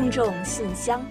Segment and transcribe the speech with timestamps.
[0.00, 1.04] 听众信箱，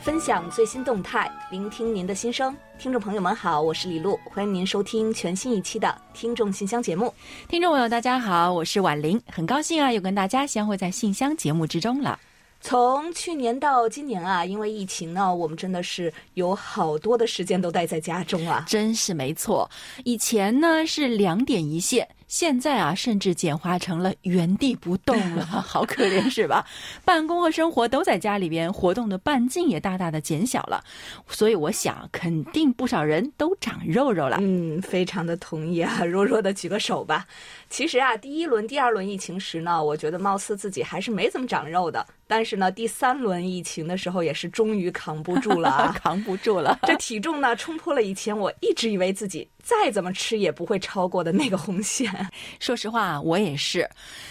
[0.00, 2.56] 分享最新动态，聆听您的心声。
[2.78, 7.12] 听众朋友们好，我是李璐，欢迎您收听全新一期的《听众信箱》节目。
[7.48, 12.18] 听众朋友大家好，我是婉玲，很高兴啊，又跟大家相会在信箱节目之中了。
[12.62, 18.64] 从去年到今年啊，因为疫情呢，我们真的是有好多的时间都待在家中啊。
[18.66, 19.70] 真是没错，
[20.02, 22.08] 以前呢是两点一线。
[22.32, 26.64] 现在啊，甚至简化成了原地不动了， 好可怜是吧？
[27.04, 30.82] 办公和生活都在家里边，活动的半径也大大的减小了，
[31.28, 34.38] 所以我想，肯定不少人都长肉肉了。
[34.40, 37.26] 嗯，非常的同意啊， 弱弱的举个手吧。
[37.68, 42.06] 其实啊，第一轮、第二轮疫情时呢，我觉得貌似自己还是没怎么长肉的。
[42.26, 46.78] 但是呢，第三轮疫情的时候，也是终于扛不住了， 扛不住了。
[46.84, 49.46] 这体重呢，冲破了以前我一直以为自己。
[49.62, 52.10] 再怎么吃也不会超过的那个红线。
[52.58, 53.88] 说实话，我也是，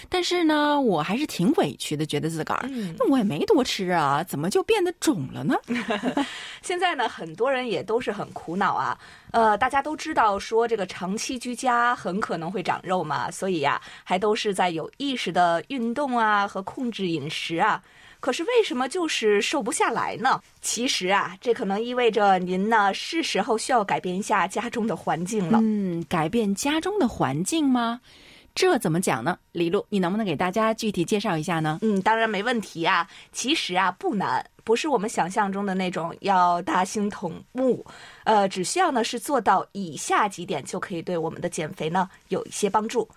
[0.10, 2.70] 但是呢，我还是挺委屈的，觉得自个儿，
[3.00, 5.56] 那我也没多吃啊，怎么就变得肿了呢？
[6.62, 8.98] 现在呢，很多人也都是很苦恼啊。
[9.32, 17.82] 呃，大家都知道说这个长期居家很可能会长肉嘛，所以呀，还都是在有意识的运动啊和控制饮食啊。
[18.22, 20.42] 可是为什么就是瘦不下来呢？
[20.62, 25.60] 其实啊，这可能意味着您呢是时候需要改变一下家中的环境了。
[25.62, 28.00] 嗯，改变家中的环境吗？
[28.54, 29.40] 这怎么讲呢？
[29.54, 31.80] 李璐，你能不能给大家具体介绍一下呢？
[31.82, 33.08] 嗯，当然没问题啊。
[33.32, 37.84] 其实啊，不难，不是我们想象中的那种要大兴土木。
[38.26, 43.08] 呃，只需要呢是做到以下几点，就可以对我们的减肥呢有一些帮助。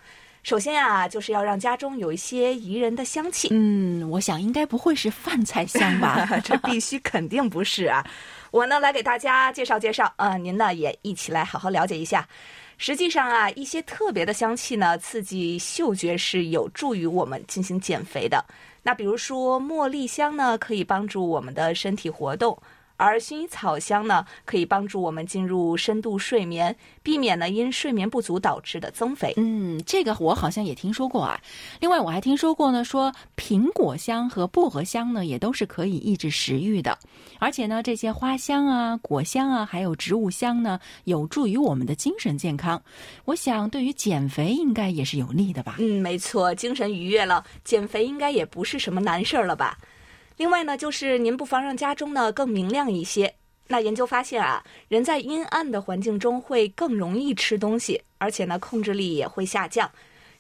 [0.45, 3.49] 首先啊，就是要让家中有一些宜人的香气。
[3.51, 6.29] 嗯，我想应该不会是饭菜香吧？
[6.45, 8.05] 这必须肯定不是啊！
[8.51, 12.29] 我呢来给大家介绍介绍，呃，您呢也一起来好好了解一下。
[12.77, 18.45] 实际上啊，一些特别的香气呢，刺激嗅觉是有助于我们进行减肥的。
[18.83, 22.61] 那比如说茉莉香呢，可以帮助我们的身体活动。
[22.97, 29.35] 而薰衣草香呢，可以帮助我们进入深度睡眠，避免呢因睡眠不足导致的增肥。
[29.37, 31.41] 嗯，这个我好像也听说过啊。
[31.81, 36.97] 另外，我还听说过呢，说苹果香和薄荷香呢，也都是可以抑制食欲的。
[37.39, 42.81] 而且呢，这些花香啊、果香啊，还有植物香呢，有助于我们的精神健康。
[43.25, 45.77] 我想，对于减肥应该也是有利的吧？
[45.81, 49.77] 嗯，没错，精神愉悦了，减肥应该也不是什么难事儿了吧？
[50.37, 53.35] 另外呢，就是您不妨让家中呢更明亮一些。
[53.69, 59.91] 那研究发现啊，人在阴暗的环境中会更容易吃东西，而且呢控制力也会下降。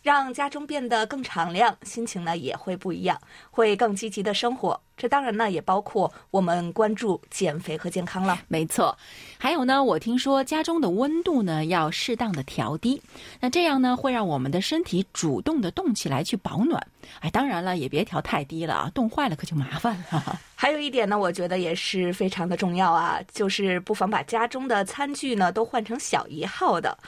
[0.05, 3.19] 让家中变得更敞亮，心情呢也会不一样，
[3.51, 4.79] 会更积极的生活。
[4.99, 8.39] 这当然呢也包括我们关注减肥和健康了。
[8.47, 8.95] 没错，
[9.39, 13.01] 还有呢，我听说家中的温度呢要适当的调低，
[13.41, 16.87] 那这样呢会让我们的身体主动的动起来去保暖。
[17.21, 20.39] 哎，当然了，也别调太低了啊，冻坏了可就麻烦了。
[20.55, 26.99] 还有一点呢，我觉得也是非常的重要啊，就是不妨把家中的餐具呢都换成小一号的。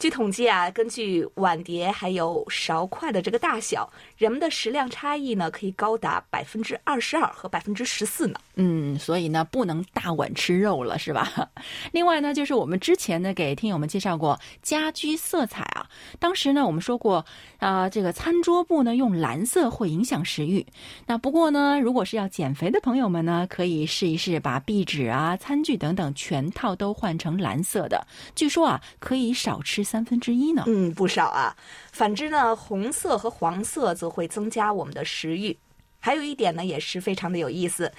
[0.00, 8.40] 据统计啊，根据碗碟还有勺筷的这个大小，人们的食量差异呢，可以高达百分之二十二和百分之十四呢。
[8.54, 11.50] 嗯，所以呢，不能大碗吃肉了，是吧？
[11.92, 15.86] 另外呢，就是我们之前呢给听友们介绍过家居色彩啊，
[16.18, 17.26] 当时呢我们说过
[17.58, 20.64] 啊，这个餐桌布呢用蓝色会影响食欲。
[21.08, 28.06] 那不过呢，如果是要减肥的朋友们呢，可以试一试把壁纸啊、餐具等等全套都换成蓝色的。
[28.34, 29.84] 据说啊，可以少吃。
[29.90, 30.62] 三分之一呢？
[30.68, 31.56] 嗯，不少啊。
[31.90, 35.58] 反之呢，红色和黄色则会增加我们的食欲。
[35.98, 37.92] 还有一点呢，也是非常的有意思。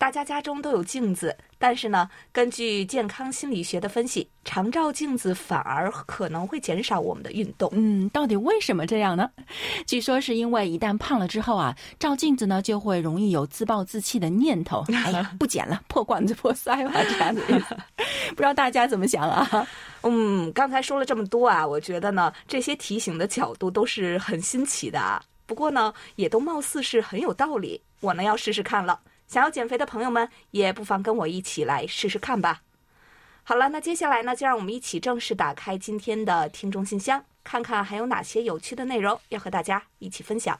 [0.00, 7.68] 大家家中都有镜子，但是呢，根据健康心理学的分析，常照镜子反而可能会减少我们的运动。
[7.74, 9.30] 嗯，到底为什么这样呢？
[9.86, 14.82] 据说是因为一旦胖了之后啊，照镜子呢就会容易有自暴自弃的念头。
[14.88, 17.42] 哎呀，不减了，破罐子破摔吧，这样子。
[18.30, 19.68] 不知道大家怎么想啊？
[20.00, 25.22] 嗯，刚才说了这么多啊，我觉得呢，这些提醒的角度都是很新奇的啊。
[25.44, 27.78] 不过呢，也都貌似是很有道理。
[28.00, 28.98] 我呢，要试试看了。
[29.30, 32.62] 想要减肥的朋友们，也不妨跟我一起来试试看吧。
[33.44, 40.58] 好了，那接下来呢，就让我们一起正式打开今天的听众信箱，看看还有哪些有趣的内容要和大家一起分享。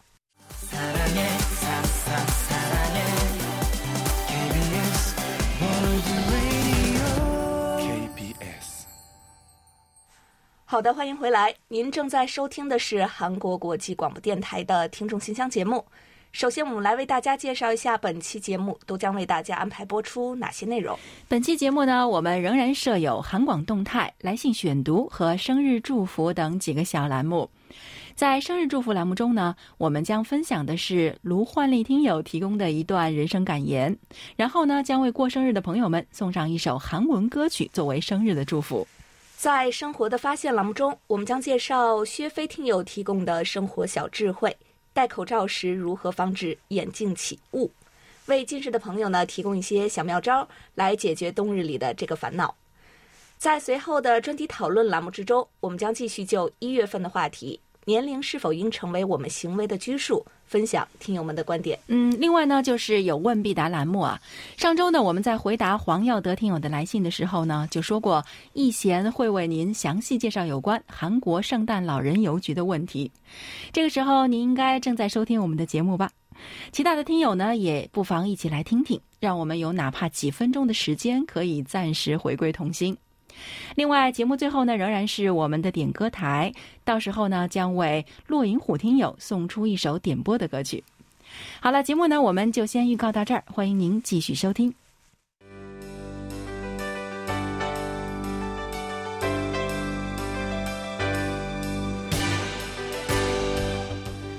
[10.64, 11.52] 好的，欢迎回来。
[11.66, 15.84] 您正在收听的是韩国国际广播电台的听众信箱节目。
[16.32, 20.96] 首先，我们来为大家介绍一下本期节目都将为大家安排播出哪些内容。
[21.26, 27.50] 本期节目呢，我们仍然设有韩广动态、来信选读和生日祝福等几个小栏目。
[28.14, 33.96] 在生日祝福栏目中呢，我们将分享的是卢焕丽听友提供的一段人生感言，
[34.36, 38.86] 然后呢，将为过生日的朋友们送上一首韩文歌曲作为生日的祝福。
[39.36, 44.54] 在生活的发现栏目中，我们将介绍薛飞听友提供的生活小智慧：
[44.92, 47.70] 戴口罩时如何防止眼镜起雾？
[48.26, 52.54] 为近视的朋友呢提供一些小妙招，来解决冬日里的这个烦恼。
[53.38, 61.78] 在随后的专题讨论栏目之中，我们将继续就一月份的话题“年龄是否应成为我们行为的拘束”分享听友们的观点。
[61.86, 64.20] 嗯，另外呢，就是有问必答栏目啊。
[64.56, 73.10] 上周呢，我们在回答黄耀德听友的来信的时候呢，就说过易贤会为您详细介绍有关韩国圣诞老人邮局的问题。
[73.72, 76.10] 这个时候，您应该正在收听我们的节目吧？
[76.72, 82.96] 其他的听友呢，也不妨一起来听听，让我们有哪怕几分钟的时间，可以暂时回归童心。
[83.74, 86.52] 另外，节目最后呢，仍然是我们的点歌台，
[86.84, 90.82] 到时候呢，将为落银虎听友送出一首点播的歌曲。
[91.60, 94.74] 好了，节目呢，我们就先预告到这儿，欢迎您继续收听。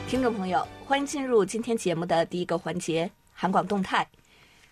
[0.08, 4.06] 听众朋友，欢迎进入今天节目的第一个环节——韩广动态。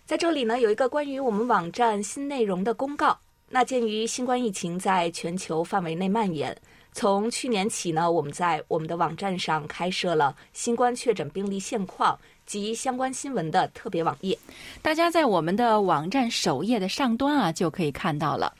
[0.06, 3.18] 在这里呢，有一个关于我们网站新内容的公告。
[3.52, 6.56] 那鉴于新冠疫情在全球范围内蔓延，
[6.94, 14.38] 从去年起呢，我们在我们的网站上开设了新冠确诊病例现况及相关新闻的特别网页。
[14.84, 18.54] 大家在我们的网站首页的上端啊，就可以看到了。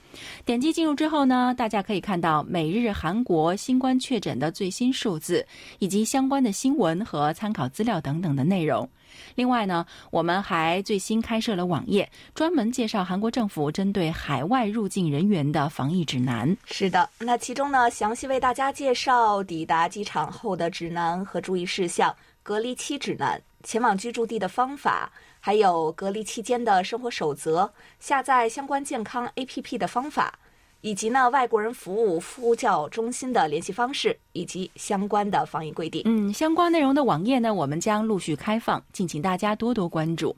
[0.44, 5.46] 点击进入之后呢，大家可以看到每日韩国新冠确诊的最新数字，
[5.78, 8.88] 以及相关的新闻和参考资料等等的内容。
[9.34, 16.56] 另外呢，我们还最新开设了网页，专门介绍韩国政府针对海外入境人员的防疫指南。
[16.64, 30.38] 是的，那其中呢，详细为大家介绍抵达机场后的指南和注意事项、隔离期指南、前往居住地的方法，还有隔离期间的生活守则、下载相关健康 APP 的方法。
[30.82, 36.02] 以及呢，外国人服务呼叫中心的联系方式以及相关的防疫规定。
[36.04, 40.34] 嗯，相关内容的网页呢，我们将陆续开放，敬请大家多多关注。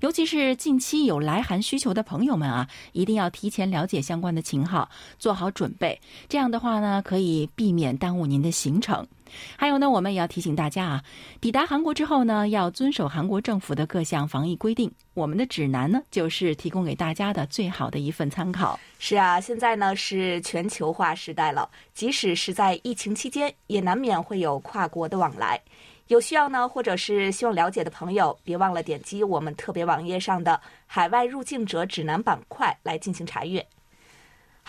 [0.00, 4.88] 尤其是近期有来韩需求的朋友们啊，一定要提前了解相关的情况，
[5.18, 6.00] 做好准备。
[6.28, 9.06] 这样的话呢，可以避免耽误您的行程。
[9.56, 11.04] 还有呢，我们也要提醒大家啊，
[11.40, 14.90] 抵达韩国之后呢，要遵守韩国政府的各项防疫规定。
[15.14, 18.78] 我们的指南呢，就是提供给大家的最好的一份参考。
[18.98, 25.60] 是啊，现在呢是全球化时代了，即使是在疫情期间，也难免会有跨国的往来。
[26.08, 33.64] 有需要呢，或者是希望了解的朋友，别忘了点击我们特别网页上的海外入境者指南板块来进行查阅。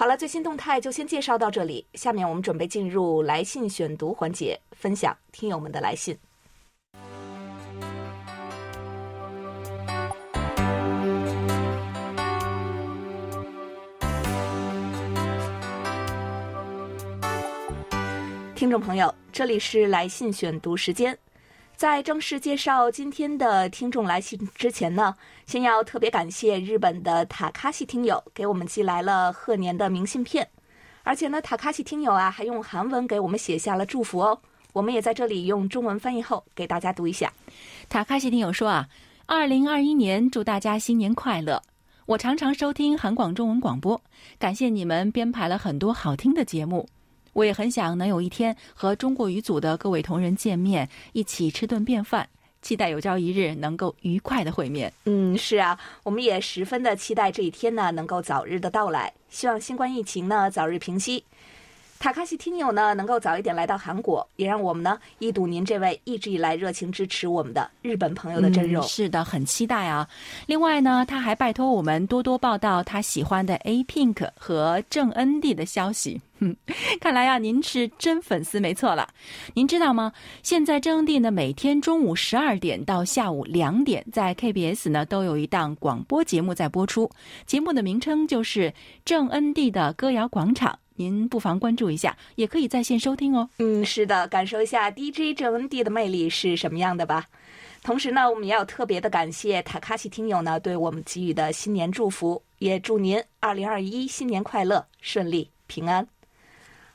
[0.02, 1.86] 好了，最新动态就先介绍到这里。
[1.94, 6.18] 下面我们准备进入来信选读环节，分享听友们的来信。
[18.56, 21.16] 听众朋友，这里是来信选读时间。
[21.82, 25.16] 在正式介绍今天的听众来信之前呢，
[25.48, 30.48] 先要特别感谢日本的塔卡西听友给我们寄来了贺年的明信片，
[31.02, 34.40] 而且呢，塔卡西听友啊还用韩文给我们写下了祝福哦。
[34.74, 37.34] 我们也在这里用中文翻译后给大家读一下。
[37.90, 38.88] 塔卡西听友说啊，
[39.26, 41.64] 二零二一年祝大家新年快乐。
[42.06, 44.00] 我常常收听韩广中文广播，
[44.38, 46.88] 感谢你们编排了很多好听的节目。
[47.34, 52.28] 我也很想能有一天和中国语组的各位同仁见面，一起吃顿便饭，
[52.62, 54.92] 期待有朝一日能够愉快的会面。
[55.06, 61.24] 嗯，是啊，我们也十分的期待这一天呢能够早日的到来，希望新冠疫情呢早日平息。
[62.02, 68.82] 塔卡西听友呢能够早一点来到韩国，也让我们呢一睹您这位一直以来热情支持我们的日本朋友的真容。
[68.88, 70.10] 是的，很期待啊。
[70.48, 76.20] 另外呢，他还拜托我们多多报道他喜欢的 A Pink 和郑恩地的消息。
[76.40, 76.56] 哼，
[77.00, 79.08] 看来呀，您是真粉丝没错了。
[79.54, 80.12] 您知道吗？
[80.42, 87.08] 现在郑恩地呢，每天中午十二点到下午两点，在 KBS 呢都有一档广播节目在播出，
[87.46, 88.74] 节目的名称就是
[89.06, 90.80] 郑恩地的歌谣广场。
[91.02, 93.50] 您不妨关注一下，也可以在线收听哦。
[93.58, 97.28] 嗯，是的，感受一下 DJ 郑恩地的魅力是什么样的吧。
[97.82, 106.08] 同时呢，我们也要特别的感谢塔卡西听友呢对我们给予的新年祝福，也祝您二零二一新年快乐、顺利、平安。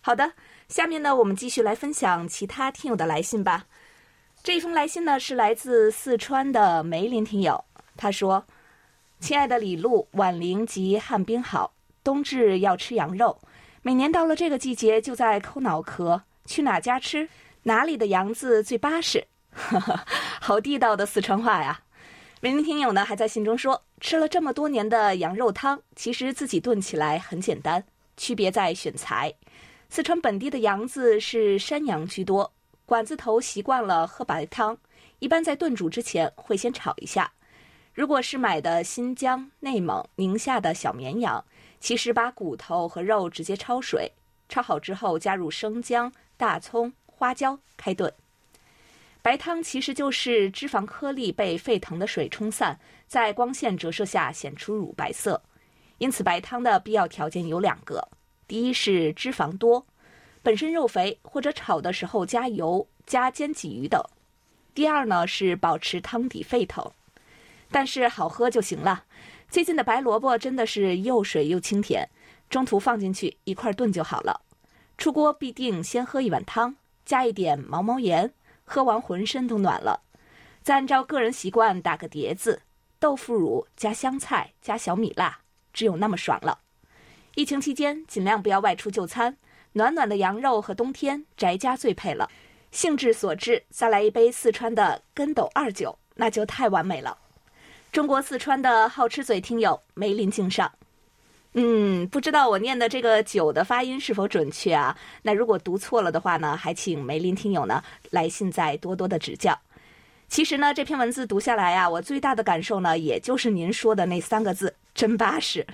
[0.00, 0.32] 好的，
[0.68, 3.66] 下面呢，我们继续来分享其他听友的来信吧。
[4.44, 7.64] 这封来信呢是来自四川的梅林听友，
[7.96, 8.46] 他说
[9.18, 11.72] ：“亲爱的李璐、婉玲及汉冰好，
[12.04, 13.36] 冬至要吃羊肉。”
[13.86, 17.28] 每年到了这个季节，就在抠脑壳，去哪家吃？
[17.62, 19.24] 哪里的羊子最巴适？
[20.42, 21.82] 好地道的四川话呀！
[22.40, 27.84] 每名听友呢还在信中说，吃了这么多年的羊肉汤，其实自己炖起来很简单，
[28.16, 29.32] 区别在选材。
[29.88, 32.52] 四川本地的羊子是山羊居多，
[32.86, 34.76] 馆子头习惯了喝白汤，
[35.20, 37.30] 一般在炖煮之前会先炒一下。
[37.96, 41.42] 如果是买的新疆、内蒙、宁夏的小绵羊，
[41.80, 44.12] 其实把骨头和肉直接焯水，
[44.50, 48.12] 焯好之后加入生姜、大葱、花椒开炖。
[49.22, 55.42] 白汤其实就是脂肪颗粒被沸腾的水冲散，在光线折射下显出乳白色。
[55.96, 58.06] 因此，白汤的必要条件有两个：
[58.46, 59.86] 第一是脂肪多，
[60.42, 64.02] 本身肉肥或者炒的时候加油、加煎鲫鱼等；
[64.74, 66.92] 第二呢是保持汤底沸腾，
[67.70, 69.04] 但是好喝就行了。
[69.48, 72.08] 最近的白萝卜真的是又水又清甜，
[72.48, 74.40] 中途放进去一块炖就好了。
[74.98, 78.32] 出锅必定先喝一碗汤，加一点毛毛盐。
[78.68, 80.02] 喝完浑身都暖了，
[80.60, 82.62] 再按照个人习惯打个碟子，
[82.98, 85.38] 豆腐乳加香菜加小米辣，
[85.72, 86.58] 只有那么爽了。
[87.36, 89.36] 疫情期间尽量不要外出就餐，
[89.74, 92.28] 暖暖的羊肉和冬天宅家最配了。
[92.72, 97.16] 兴致所致，再来一杯四川的跟斗二酒，那就太完美了。
[97.92, 100.70] 中国四川的好吃嘴听友梅林敬上。
[101.54, 104.94] 嗯，不知道我念的这个“酒”的发音是否准确啊？
[105.22, 109.58] 那如果读错了的话呢，还请梅林听友呢来信再多多的指教。
[110.28, 115.66] 其实呢，这篇文字读下来啊，我最大的感受呢，也就是您说的那三个字“真巴适”。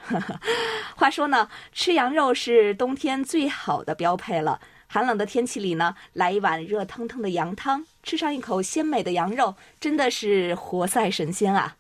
[0.95, 4.61] 话说呢，吃羊肉是冬天最好的标配了。
[4.87, 11.75] 寒冷的天气里呢，来一碗热腾腾的羊汤，吃上一口鲜美的羊肉，真的是活赛神仙啊！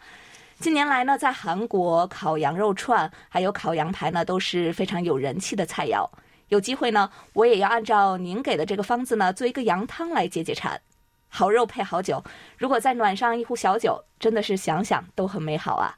[0.63, 6.09] 近年来呢，在韩国烤羊肉串还有烤羊排呢，都是非常有人气的菜肴。
[6.51, 10.81] 有机会呢，我也要按照您给的这个方子呢，做一个羊汤来解解馋。
[11.27, 12.23] 好肉配好酒，
[12.57, 15.97] 如果再暖上一壶小酒，真的是想想都很美好啊。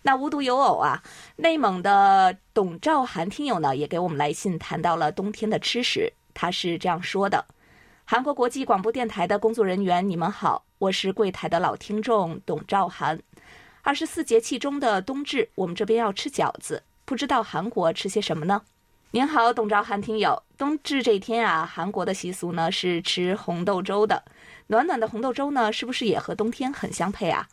[0.00, 1.02] 那无独有偶啊，
[1.36, 6.10] 内蒙的董兆涵听友呢，也给我们来信，谈到了冬天的吃食。
[6.32, 7.44] 他是这样说的：
[8.06, 13.20] 韩国国际广播电台的工作人员，你们好，我是柜台的老听众董兆涵。
[13.86, 18.62] 二十四节气中的冬至，我们这边要吃饺子，不知道韩国吃些什么呢？
[19.10, 24.24] 您好，董昭涵听友，冬至这一天啊，韩国的习俗呢是吃红豆粥的。
[24.68, 27.46] 暖暖的红豆粥呢，是不是也和冬天很相配啊？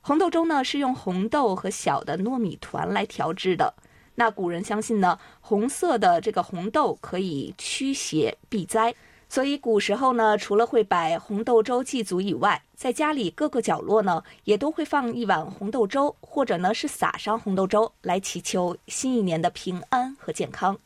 [0.00, 3.74] 红豆粥呢是用红豆和小的糯米团来调制的。
[4.14, 8.94] 那古人相信呢，红色的这个红豆可以驱邪避灾。
[9.30, 20.78] 所以古时候呢，除了会摆红豆粥祭祖以外，在家里各个角落呢，也都会放一碗红豆粥，或者呢是撒上红豆粥，来祈求新一年的平安和健康。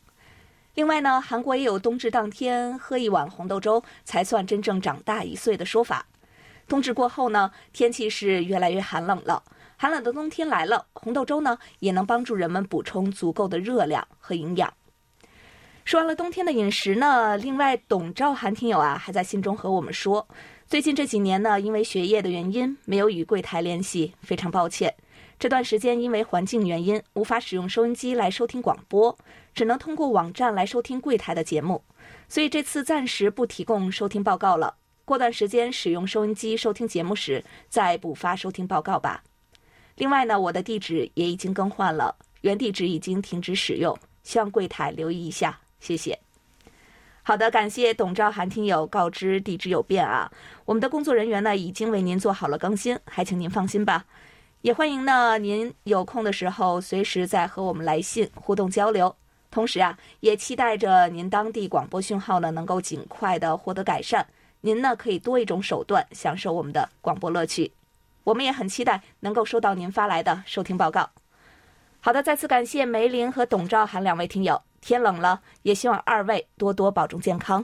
[0.75, 6.05] 另外呢，韩国也有冬至当天喝一碗红豆粥才算真正长大一岁的说法。
[6.67, 9.41] 冬至过后呢，天气是越来越寒冷了，
[9.77, 14.73] 寒冷的冬天来了，红豆粥呢也能帮助人们补充足够的热量和营养。
[15.85, 20.25] 说完了冬天的饮食呢，另外董兆涵听友啊还在信中和我们说，
[20.65, 24.93] 最近这几年呢，因为学业的原因没有与柜台联系，非常抱歉。
[25.37, 29.15] 这段时间因为环境原因无法使用收音机来收听广播，
[29.53, 31.83] 只能通过网站来收听柜台的节目，
[32.29, 34.73] 所以这次暂时不提供收听报告了。
[35.03, 39.21] 过段时间使用收音机收听节目时再补发收听报告吧。
[39.97, 45.59] 另外呢，我的地址也已经更换了，原地址已经停止使用，希望柜台留意一下。
[45.83, 46.17] 谢谢。
[47.21, 50.31] 好的，感谢董兆涵听友告知地址有变啊，
[50.63, 54.05] 我们的工作人员呢已经为您做好了更新，还请您放心吧。
[54.61, 59.13] 也欢迎呢您有空的时候随时再和我们来信互动交流。
[59.51, 64.25] 同时啊，也期待着您当地广播讯号呢能够尽快的获得改善，
[64.61, 67.71] 您呢可以多一种手段享受我们的广播乐趣。
[68.23, 71.09] 我们也很期待能够收到您发来的收听报告。
[71.99, 74.61] 好的，再次感谢梅林和董兆涵两位听友。
[74.83, 77.63] 天冷了，也希望二位多多保重健康。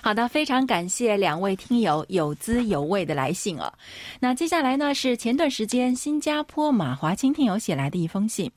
[0.00, 3.72] 好的，非常感谢两位听友有滋有味的来信哦。
[4.20, 8.50] 那接下来呢，是前段时间新加坡马华清听友写来的一封信。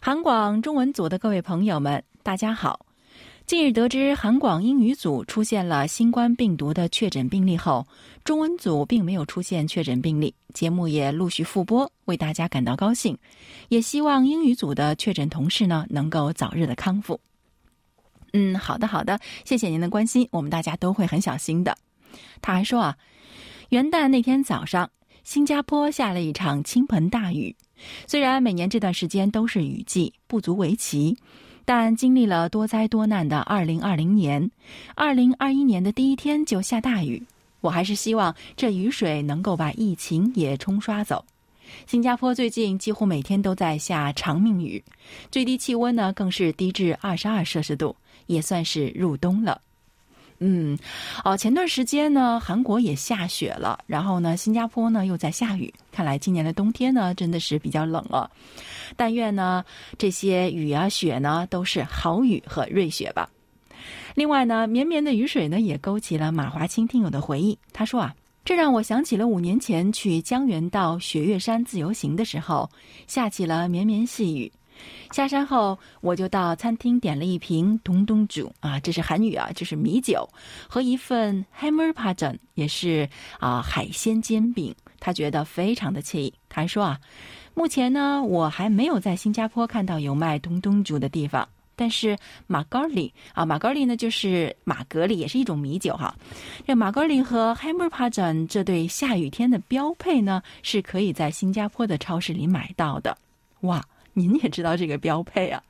[0.00, 2.87] 韩广中文组的各位朋友们，大家好。
[3.48, 7.88] 近日得知韩广英语组出现了新冠病毒的确诊病例后，
[8.22, 13.16] 中文组并没有出现确诊病例，节目也陆续复播，为大家感到高兴，
[13.70, 17.18] 也希望英语组的确诊同事呢能够早日的康复。
[18.34, 21.74] 嗯，好的好的，谢谢您的关心，我们大家都会很小心的。
[22.42, 22.98] 他还说啊，
[23.70, 24.90] 元旦那天早上，
[25.24, 27.56] 新加坡下了一场倾盆大雨，
[28.06, 31.16] 虽然每年这段时间都是雨季，不足为奇。
[31.68, 34.50] 但经历了多灾多难的二零二零年，
[34.94, 37.22] 二零二一年的第一天就下大雨，
[37.60, 41.22] 我还是希望这雨水能够把疫情也冲刷走。
[41.86, 44.82] 新加坡最近几乎每天都在下长命雨，
[45.30, 47.94] 最低气温呢更是低至二十二摄氏度，
[48.24, 49.60] 也算是入冬了。
[50.40, 50.78] 嗯，
[51.24, 58.30] 哦，前段时间呢，韩国也下雪了，然后呢，新加坡呢又在下雨，看来今年的冬天呢真的是比较冷了。
[58.96, 59.64] 但愿呢
[59.96, 63.28] 这些雨啊雪呢都是好雨和瑞雪吧。
[64.14, 68.14] 另外呢，绵绵的雨水呢也勾起了马华清听友的回忆，他说啊。
[68.44, 72.70] 这让我想起了五年前去江原道雪岳山自由行的时候，
[73.06, 74.50] 下起了绵绵细雨。
[75.10, 80.28] 下山后，我就到餐厅点了一瓶东东煮啊，这是韩语啊，就是米酒
[80.68, 83.08] 和一份 hammer p a j a n 也是
[83.38, 84.74] 啊海鲜煎饼。
[85.00, 86.34] 他觉得非常的惬意。
[86.48, 86.98] 他还说啊，
[87.54, 91.48] 目前呢，我还没有在新加坡看到有卖东东煮的地方。
[91.76, 92.18] 但是
[92.48, 96.12] 马高里啊，马高里呢就是马格里，也是一种米酒哈。
[96.66, 103.16] 这马高里和 Hammer p a j a n 这对下雨天的标配呢，是可以在新加坡的超市里买到的。
[103.60, 103.80] 哇，
[104.18, 105.62] 您也知道这个标配啊？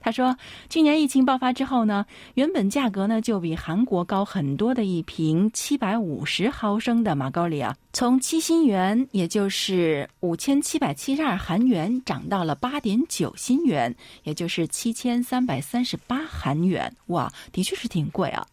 [0.00, 0.36] 他说，
[0.68, 16.94] 去年疫情爆发之后呢，原本价格呢就比韩国高很多的一瓶七百五十毫升的马高里啊，从七新元，也就是五千七百七十二韩元，涨到了八点九新元，也就是七千三百三十八韩元。
[17.06, 18.46] 哇，的确是挺贵啊。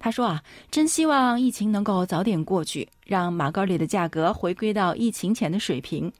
[0.00, 6.10] 他说啊，真希望疫情能够早点过去，让马高里的价格回归到疫情前的水平。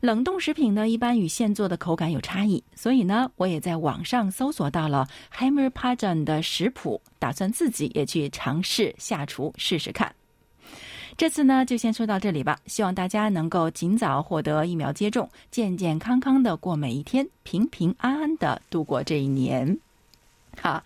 [0.00, 10.14] 冷冻食品呢，一般与现做的口感有差异，所以呢，我也在网上搜索到了 Hammer p a j a n 的食谱，打算自己也去尝试下厨试试看。
[11.16, 19.76] 这次呢，就先说到这里吧，希望大家能够尽早获得疫苗接种，健健康康的过每一天，平平安安的度过这一年。
[20.62, 20.82] 哈，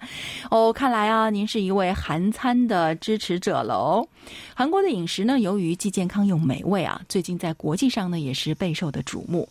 [0.50, 4.06] 哦，看来啊，您是一位韩餐的支持者喽。
[4.54, 9.48] 韩国的饮食呢，由于既健康又美味啊，最近在国际上呢也是备受的瞩目。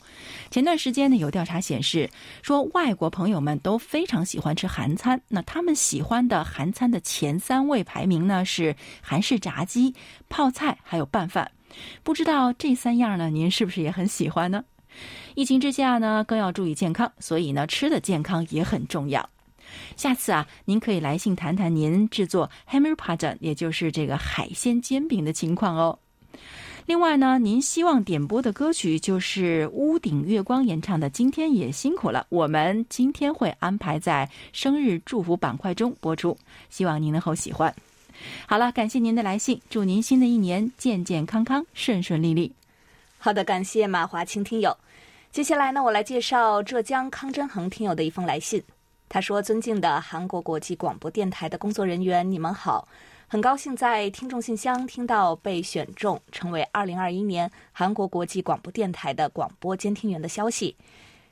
[0.50, 2.10] 前段时间呢，有调查显示
[2.41, 5.19] 说，外国朋友们都非常喜欢吃韩餐。
[5.28, 9.93] 那他们喜欢的韩餐的前三位排名呢是韩式炸鸡、
[10.30, 11.50] 泡菜还有拌饭。
[12.04, 14.63] 不知道这三样呢，您是不是也很喜欢呢？
[15.36, 19.28] 疫情之下呢，更要注意健康，所以呢，吃的健康也很重要。
[19.95, 25.99] 下次啊，您可以来信谈谈您制作 Hammer p a j a n 也就是这个海鲜煎饼的情况哦。
[26.88, 36.36] 另外呢，您希望点播的歌曲就是屋顶月光演唱的《今天也辛苦了》，我们今天会安排在生日祝福板块中播出，
[36.69, 37.73] 希望您能够喜欢。
[38.47, 42.51] 好了，感谢您的来信，祝您新的一年健健康康、顺顺利利。
[43.19, 44.75] 好的，感谢马华清听友。
[45.31, 48.62] 接下来呢，我来介绍浙江康真恒听友的一封来信。
[49.12, 52.88] 他说：“尊敬的韩国国际广播电台的工作人员，你们好！
[53.28, 60.78] 很高兴在听众信箱听到被选中成为2021年韩国国际广播电台的广播监听员的消息，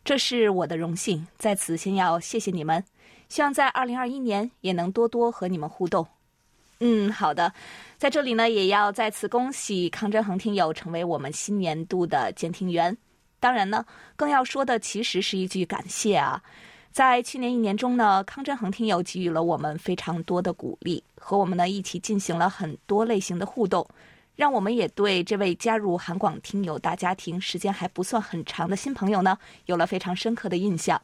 [0.04, 1.26] 这是我的荣幸。
[1.38, 2.84] 在此先要谢谢你们，
[3.30, 6.06] 希望在2021年也能多多和你们互动。”
[6.82, 7.54] 嗯，好的，
[7.98, 12.98] 在这里呢，也要再次恭喜康真恒听友成为我们新年度的监听员。
[13.40, 13.86] 当然呢，
[14.18, 16.44] 更要说的其实是一句感谢啊。
[17.00, 23.88] 在去年一年中呢，康振恒听友给予了我们非常多的鼓励，和我们呢一起进行了很多类型的互动，
[24.36, 31.02] 让我们也对这位加入韩广听友大家庭时间还不算很长的新朋友呢，有了非常深刻的印象。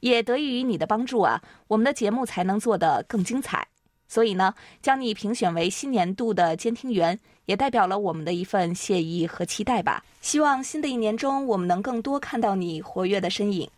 [0.00, 3.68] 也得益于你的帮助啊，我们的节目才能做得更精彩。
[4.08, 10.02] 所以呢，将你评选为新年度的监听员，也代表了我们的一份谢意和期待吧。
[10.22, 13.70] 希望新的一年中，我们能更多看到你活跃的身影。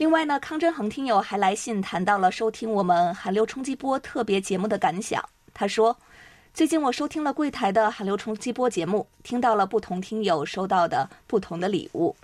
[0.00, 5.22] 另外呢，康真恒听友还来信谈到了收听我们韩流冲击波特别节目的感想。
[5.52, 5.94] 他说
[6.54, 12.16] ：“最近我收听了柜台的韩流冲击波节目，听到了不同听友收到的不同的礼物，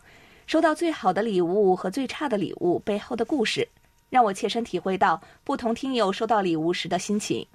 [0.46, 3.68] 收到最好的礼物和最差的礼物背后的故事，
[4.08, 7.46] 让我切身体会到不同听友收到礼物时的心情。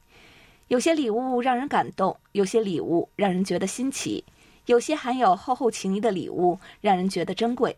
[0.67, 4.23] 有些礼物让人感动，有些礼物让人觉得新奇，
[4.67, 7.75] 有些含有厚厚情谊的礼物让人觉得珍贵。”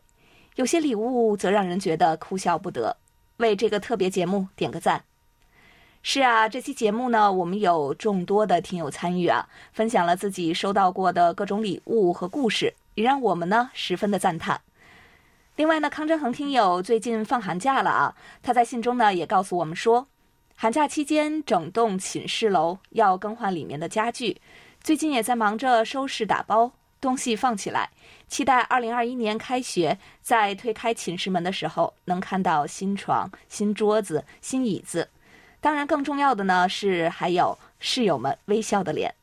[0.56, 2.98] 有些礼物则让人觉得哭笑不得，
[3.38, 5.04] 为这个特别节目点个赞。
[6.04, 14.62] 是啊，这期节目呢，我们有众多的听友参与啊，分享了自己收到过的各种礼物和故事，也让我们呢十分的赞叹。
[15.56, 20.08] 另外呢，康振恒听友最近放寒假了啊，他在信中呢也告诉我们说，
[20.56, 24.42] 寒假期间整栋寝室楼要更换里面的家具，
[24.84, 26.74] 最近也在忙着收拾打包。
[27.04, 27.90] 东西放起来，
[28.30, 35.10] 期待二零二一年开学，在推开寝室门的时候，能看到新床、新桌子、新椅子。
[35.60, 39.14] 当然，更重要的呢是还有室友们微笑的脸。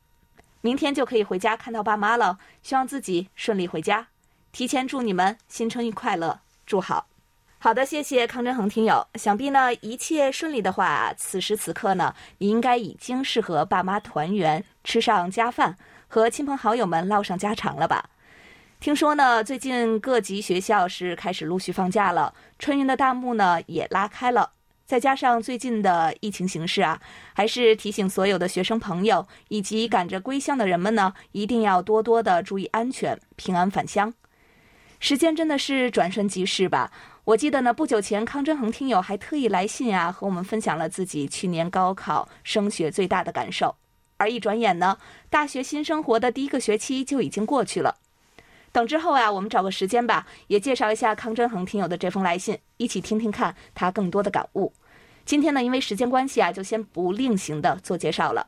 [0.60, 4.08] 明天就可以回家看到爸妈了，希望自己顺利回家。
[4.52, 7.06] 提前祝你们新春快乐，祝好。
[7.58, 9.06] 好的，谢谢康振恒听友。
[9.14, 15.76] 想必呢一切顺利的话，此时此刻呢，你应该已经是和爸妈团圆，吃上家饭，
[16.12, 18.04] 和亲朋好友们唠上家常了吧？
[18.80, 24.50] 听说呢，最近各级学校是开始陆续放假了，春运的大幕呢也拉开了。
[24.84, 27.00] 再加上最近的疫情形势啊，
[27.32, 34.12] 还是提醒所有的学生朋友以及赶着归乡的人们呢，一定要多多的注意安全，平安返乡。
[34.98, 36.90] 时间真的是转瞬即逝吧。
[37.22, 43.76] 我记得呢，不久前康真恒听友还特意来信啊，和我们分享了自己去年高考升学最大的感受。
[44.20, 44.98] 而一转眼呢，
[45.30, 47.96] 大学新生活的第一个学期就已经过去了。
[48.70, 54.74] 等之后啊，我们找个时间吧，也介绍一下康真恒听友的这封来信，一起听听看他更多的感悟。
[55.24, 58.46] 今天呢，因为时间关系啊，就先不另行的做介绍了。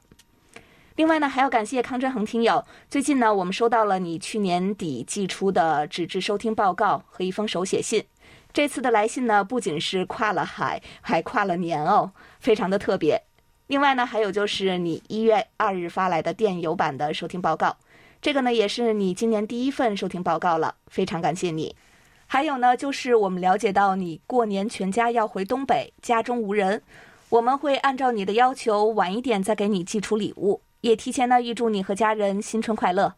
[0.96, 2.62] 另外呢，还要感谢康真恒听友。
[2.90, 8.04] 最近呢，我们收到了你去年底寄出的纸质收听报告和一封手写信。
[8.52, 13.22] 这次的来信呢，不仅是跨了海，还跨了年哦，非常的特别。
[13.68, 17.76] 另外呢，还有就是你一月二日发来的电邮版的收听报告，
[18.20, 21.74] 这个呢也是你今年第一份收听报告了，非常感谢你。
[22.26, 26.82] 还有呢，就是我们了解到你过年全家要回东北，家中无人，
[27.28, 33.14] 我们会按照你的要求晚一点再给你寄出礼物，也提前呢预祝你和家人新春快乐。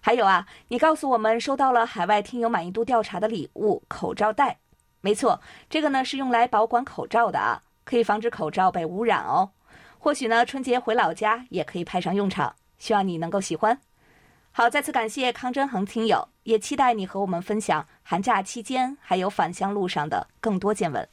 [0.00, 4.58] 还有啊，你告诉我们收到了海外听友满意度调查的礼物——口罩袋。
[5.00, 9.50] 没错，这个呢是用来保管口罩的啊，可以防止口罩被污染哦。
[10.06, 13.76] 或许呢春节回老家也可以派上用场，希望你能够喜欢。
[14.52, 21.08] 好，再次感谢康真恒听友，也期待你和我们分享寒假期间还有返乡路上的更多见闻。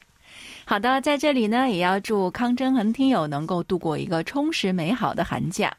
[0.64, 5.76] 好的，在这里呢也要祝康真恒听友能够度过一个充实美好的寒假。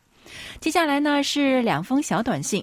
[0.60, 2.62] 接下来呢是两封小短信，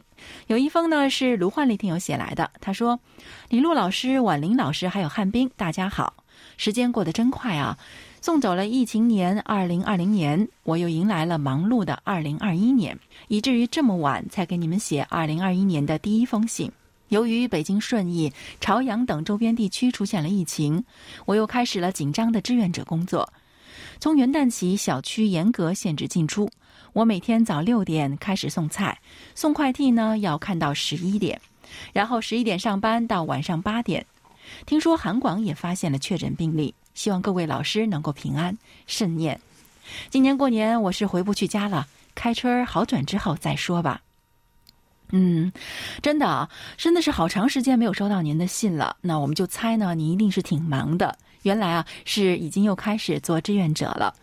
[0.48, 3.00] 有一封呢是卢焕丽听友写来的，他说
[3.48, 6.12] ：“李璐老师、婉玲老师还有汉斌，大家好，
[6.58, 7.78] 时间过得真快啊！
[8.22, 16.70] 送走了疫情年二零二零年，我又迎来了忙碌的二零二一年，以至于这么晚才给你们写二零二一年的第一封信。
[17.08, 20.84] 由于北京顺义、朝阳等周边地区出现了疫情，
[21.26, 23.28] 我又开始了紧张的志愿者工作。
[23.98, 26.48] 从元旦起，小区严格限制进出。”
[26.94, 29.00] 我每天早六点开始送菜，
[29.34, 31.40] 送快递呢要看到十一点，
[31.92, 34.06] 然后十一点上班到晚上八点。
[34.66, 39.40] 听说韩广也发现了确诊病例，希望各位老师能够平安慎念。
[40.10, 44.00] 今年过年我是回不去家了，开春好转之后再说吧。
[45.10, 45.52] 嗯，
[46.00, 48.96] 真的啊，真的是好长时间没有收到您的信了。
[49.02, 51.18] 那我们就猜呢，您一定是挺忙的。
[51.42, 54.14] 原来啊，是已经又开始做志愿者了。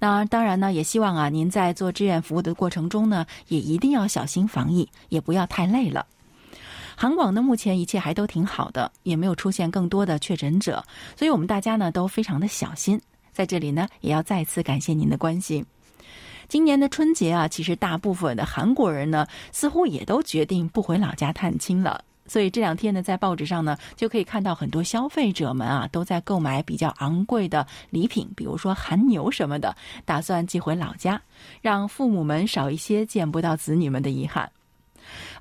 [0.00, 6.06] 那当然呢，也希望啊，您在做志愿服务的过程中呢，也一定要小心防疫，也不要太累了。
[6.96, 10.84] 韩广呢，目前一切还都挺好的，也没有出现更多的确诊者，
[11.16, 13.00] 所以我们大家呢都非常的小心。
[13.32, 15.64] 在这里呢，也要再次感谢您的关心。
[16.46, 22.04] 今年的春节啊，其实大部分的韩国人呢，似乎也都决定不回老家探亲了。
[22.26, 31.20] 所以这两天呢，在报纸上呢，就可以看到很多消费者们啊，都在购买比较昂贵的礼品，比如说韩牛什么的，打算寄回老家，
[31.60, 34.50] 让父母们少一些见不到子女们的遗憾。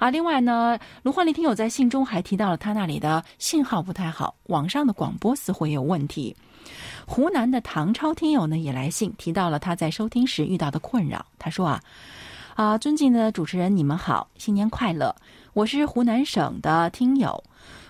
[0.04, 6.36] 啊，另外呢，卢焕丽听友在信中还提到了他那里的信号不太好，网上的广播似乎也有问题。
[7.06, 11.82] 湖南的唐超听友呢也来信提到了他在收听时遇到的困扰，他说啊，
[12.56, 15.16] 啊，尊敬的主持人，你们好，新年快乐。
[15.54, 17.42] 我是湖南省的听友，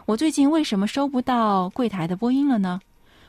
[0.06, 2.80] 我最近为什么收不到柜台的播音了呢？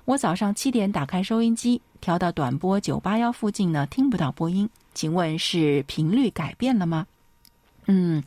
[0.05, 7.07] 我早上七点打开收音机，调到短波九八幺附近呢，听不到播音，请问是频率改变了吗？
[7.87, 8.23] 嗯，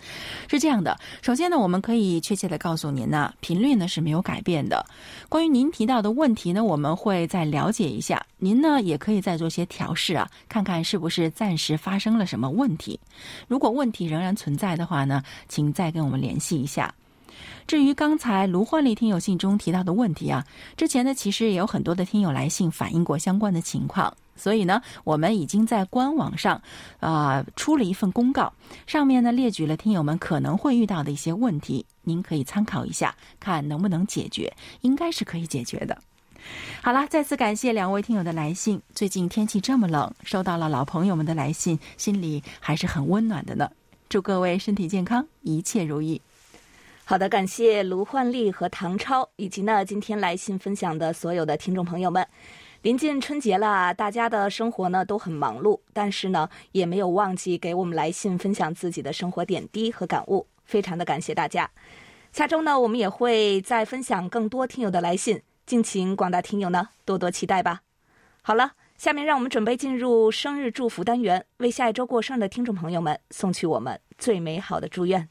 [0.47, 0.97] 是这样的。
[1.21, 4.85] 首先呢，我们可以确切的告诉您呢，频率呢是没有改变的。
[5.29, 8.23] 关于您提到的问题呢，我们会再了解一下。
[8.37, 12.99] 您呢也可以再做些调试啊，看看是不是暂时发生了什么问题。
[13.47, 16.93] 如果问题仍然存在的话呢，请再跟我们联系一下。
[17.65, 24.15] 至于刚才卢焕丽听友信中提到的问题啊，之前呢其实也有很多的听友来信反映过相关的情况。
[24.37, 26.61] 所以呢，我们已经在官网上，
[26.99, 28.53] 啊，出了一份公告，
[28.85, 35.97] 上面呢列举了听友们可能会遇到的一些问题，您可以参考一下，看能不能解决，应该是可以解决的。
[36.81, 38.81] 好了，再次感谢两位听友的来信。
[38.93, 43.69] 最近天气这么冷，收到了老朋友们的来信，心里还是很温暖的呢。
[44.07, 46.21] 祝各位身体健康，一切如意。
[47.03, 52.25] 好的，感谢卢焕丽和唐超，以及呢今天来信分享的所有的听众朋友们。
[52.87, 61.69] 临近春节了，大家的生活呢都很忙碌，但是呢也没有忘记给我们来信分享自己的生活点滴和感悟，非常的感谢大家。
[62.31, 67.81] 下周呢我们也会再分享更多听友的来信，敬请广大听友呢多多期待吧。
[68.41, 68.71] 好了。
[68.97, 75.29] 下面让我们准备进入生日祝福单元，为下一周过生日的听众朋友们送去我们最美好的祝愿。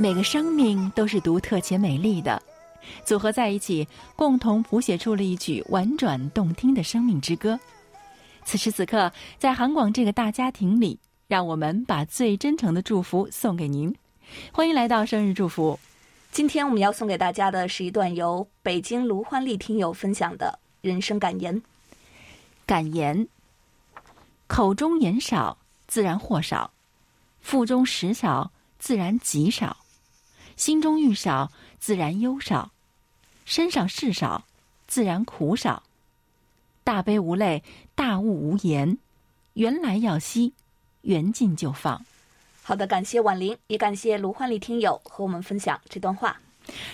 [0.00, 2.42] 每个生命都是独特且美丽的，
[3.04, 3.86] 组合在一起，
[4.16, 7.60] 共同谱写出了一曲婉转动听的生命之歌。
[8.42, 10.98] 此时此刻，在韩广这个大家庭里。
[11.28, 13.94] 让我们把最真诚的祝福送给您，
[14.52, 15.78] 欢迎来到生日祝福。
[16.32, 21.62] 今天我们要送给大家的是一段由北京卢欢丽听友分享的人生感言。
[22.66, 23.28] 感言：
[24.48, 26.68] 口中言少，自然祸少；
[27.40, 29.76] 腹中食少，自然极少；
[30.60, 32.70] 心中欲少，自然忧少；
[33.46, 34.44] 身上事少，
[34.86, 35.82] 自然苦少。
[36.84, 37.62] 大悲无泪，
[37.94, 38.98] 大悟无言，
[39.54, 40.52] 缘来要惜。
[41.00, 42.04] 缘尽就放。
[42.62, 46.38] 好的，感谢婉玲，也感谢卢焕丽听友和我们分享这段话。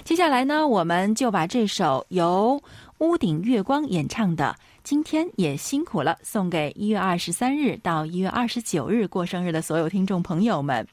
[0.05, 2.63] 接下来呢，我们就把这首由
[2.99, 10.87] 屋顶月光演唱的《今天也辛苦了》送给一月二十三日到一月二十九日过生日的所有听众朋友们。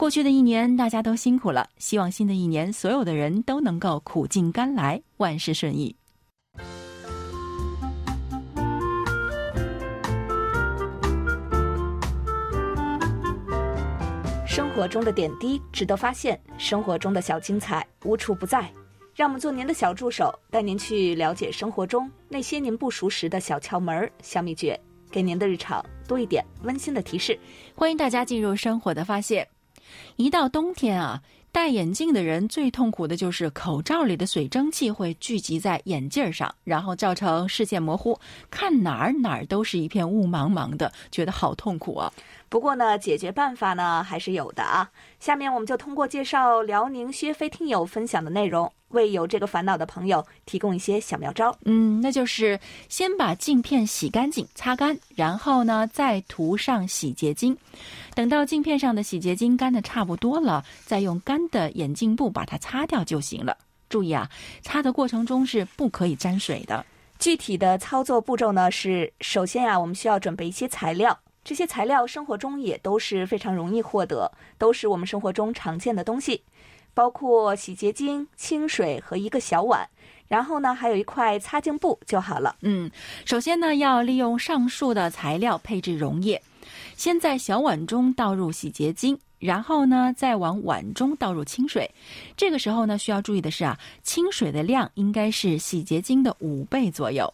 [0.00, 5.94] 过去的一年，大家都辛苦了，希望新的一年所有的人都能够苦尽甘来，万事顺意。
[14.46, 18.72] 生活中的点滴值得发现，生活中的小精彩无处不在。
[19.14, 27.38] 让我们做您的小助手，带您去了解生活中那些您不熟识的小窍门、小秘诀，给您的日常多一点温馨的提示。
[27.74, 29.46] 欢迎大家进入生活的发现。
[30.16, 31.22] 一到冬天啊。
[31.52, 38.16] 戴眼镜的人最痛苦的就是口罩里的水蒸气会聚集在眼镜上，然后造成视线模糊，
[38.52, 42.12] 看哪儿哪儿都是一片雾茫茫的，觉得好痛苦啊！
[42.50, 44.90] 不过呢，解决办法呢还是有的啊。
[45.20, 48.70] 下面我们就通过介绍辽宁薛飞听友分享的内容。
[48.88, 51.56] 为有这个烦恼的朋友提供一些小妙招。
[51.64, 52.58] 嗯，那就是
[52.88, 57.56] 先把镜片洗干净、擦干，然后呢再涂上洗洁精。
[58.16, 63.56] 等到镜片上的洗洁精干的差不多了，再用干的眼镜布把它擦掉就行了。
[63.88, 64.28] 注意啊，
[64.60, 66.84] 擦的过程中是不可以沾水的。
[67.20, 71.16] 具体的操作步骤呢是：首先呀，我们需要准备一些材料，
[71.50, 76.44] 这些材料生活中也都是非常容易获得，都是我们生活中常见的东西。
[76.94, 79.88] 包括洗洁精、清水和一个小碗，
[80.28, 82.54] 然后呢，还有一块擦镜布就好了。
[82.60, 82.88] 嗯，
[83.24, 86.40] 首先呢，要利用上述的材料配置溶液，
[86.94, 91.90] 先在小碗中倒入洗洁精，然后呢，再往碗中倒入清水。
[92.36, 97.32] 这个时候呢，需要注意的是啊，清水的量应该是洗洁精的五倍左右。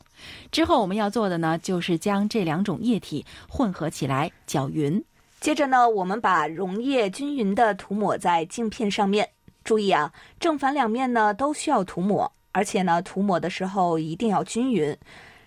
[0.51, 5.05] 之后我们要做的呢，就是将这两种液体混合起来搅匀。
[5.40, 9.29] 接着呢，我们把溶液均匀的涂抹在镜片上面。
[9.64, 14.97] 注意啊，正反两面呢都需要涂抹，而且呢涂抹的时候一定要均匀。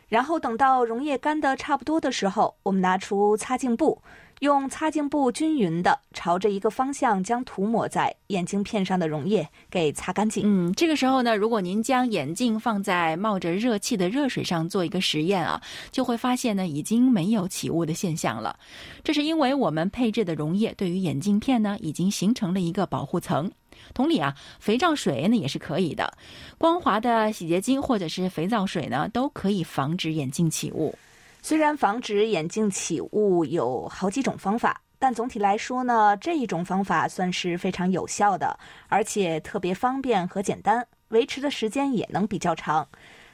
[0.10, 4.02] 然后等到溶液干的差不多的时候，我们拿出擦镜布，
[4.40, 10.44] 用擦镜布均匀的朝着一个方向将涂抹在眼镜片上的溶液给擦干净。
[10.46, 18.58] 嗯，这个时候呢，如果您将眼镜放在冒着热气的热水上做一个实验啊，就会发现呢已经没有起雾的现象了。
[19.04, 23.52] 这是因为我们配置的溶液对于眼镜片呢已经形成了一个保护层。
[23.94, 26.14] 同理啊，肥皂水呢也是可以的，
[26.58, 30.96] 光滑的洗洁精或者是肥皂水呢，都可以防止眼镜起雾。
[31.42, 42.88] 虽然防止眼镜起雾有好几种方法，但总体来说呢，这一种方法算是非常有效的，而且特别方便和简单，维持的时间也能比较长。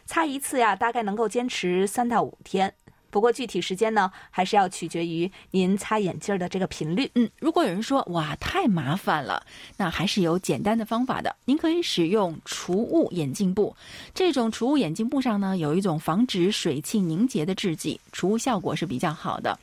[0.05, 2.73] 擦一次呀，大概能够坚持三到五天。
[3.15, 7.09] 不过具体时间呢，还是要取决于您擦眼镜的这个频率。
[7.15, 9.41] 嗯，如果有人说哇太麻烦了，
[9.77, 11.33] 那还是有简单的方法的。
[11.45, 13.73] 您可以使用除雾眼镜布，
[14.13, 19.57] 这种除雾眼镜布上呢有一种防止水汽凝结的制剂，除雾效果是比较好的。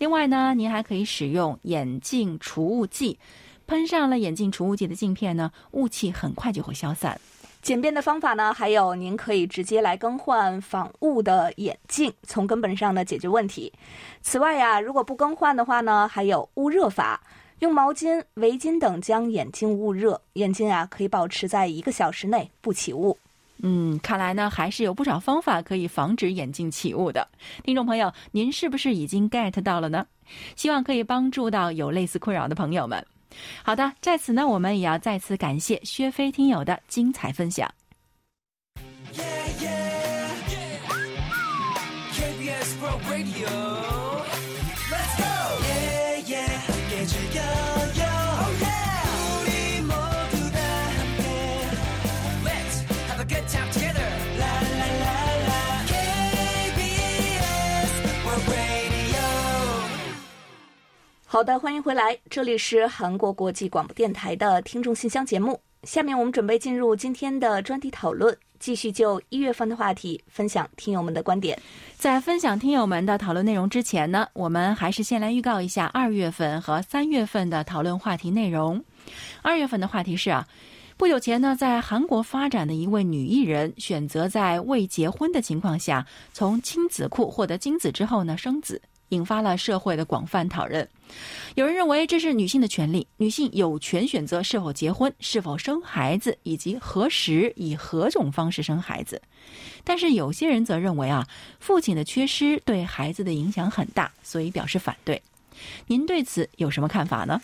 [0.00, 3.20] 另外呢，您还可以使用眼镜除雾剂，
[3.68, 7.20] 喷上了眼镜除雾剂的镜片呢，雾气很快就会消散。
[7.66, 13.72] 简便的方法呢，还有您可以直接来更换防雾的眼镜，从根本上呢解决问题。
[14.22, 17.20] 此外呀，如果不更换的话呢，还有捂热法，
[17.58, 23.18] 用毛巾、围巾等将眼镜捂热，眼镜啊可以保持在一个小时内不起雾。
[23.64, 27.26] 嗯，看来呢还是有不少方法可以防止眼镜起雾的。
[27.64, 30.06] 听众朋友，您是不是已经 get 到了呢？
[30.54, 33.04] 希望可以帮助到有类似困扰的朋友们。
[33.62, 37.70] 好的，在此呢，我们也要再次感谢薛飞听友的精彩分享。
[61.36, 65.60] 好的，欢迎回来，这里是韩国国际广播电台的听众信箱节目。
[65.82, 71.60] 下面我们准备进入今天的专题讨论，继续就一月份的话题分享听友们的观点。
[71.98, 78.82] 在分享听友们的讨论内容之前呢，我们还是先来预告一下二月份和三月份的讨论话题内容。
[79.42, 80.48] 二月份的话题是啊，
[80.96, 88.80] 不久前呢，在韩国发展的一位女艺人选择在未结婚的情况下，从亲子库获得精子之后呢生子。
[89.10, 90.88] 引发了社会的广泛讨论。
[91.54, 99.20] 有人认为这是女性的权利，女性有权选择是否结婚、是否生孩子，以及何时以何种方式生孩子。
[99.84, 101.26] 但是有些人则认为啊，
[101.60, 105.22] 父亲的缺失对孩子的影响很大，所以表示反对。
[105.86, 107.40] 您对此有什么看法呢？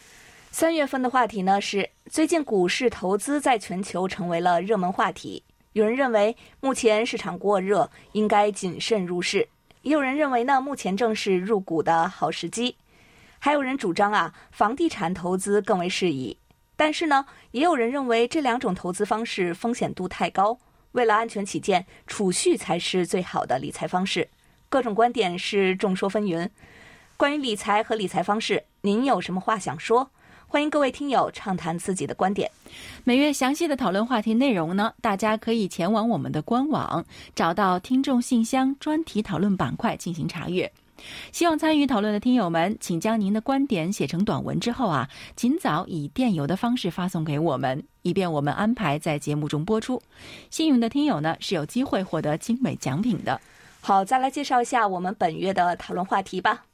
[0.50, 5.42] 三月份的话题呢是最近股市投资在全球成为了热门话题。
[5.72, 9.40] 有人认为目前市场过热，应该谨慎入市；
[9.82, 12.76] 也有人认为呢，目前正是入股的好时机。
[13.38, 16.38] 还有人主张啊，房地产投资更为适宜。
[16.76, 20.58] 但是呢，也有人认为这两种投资方式风险度太高，
[20.92, 24.28] 为了安全起见，储蓄才是最好的理财方式。
[24.68, 26.48] 各种观点是众说纷纭。
[27.16, 30.10] 关于理财和理财方式，您有什么话想说？
[30.52, 32.50] 欢迎各位听友畅谈自己的观点。
[33.04, 37.02] 每月详细的讨论话题内容呢，大家可以前往我们的官网，
[37.34, 40.70] 找到听众信箱专题讨论板块进行查阅。
[41.32, 50.02] 希望参与讨论的听友们，请将您的观点写成短文之后啊，尽早以电邮的方式发送给我们，以便我们安排在节目中播出。
[50.50, 53.40] 幸运的听友呢，是有机会获得精美奖品的。
[53.80, 56.66] 好，再来介绍一下我们本月的讨论话题吧。